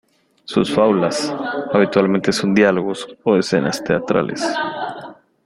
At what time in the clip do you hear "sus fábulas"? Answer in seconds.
0.45-1.31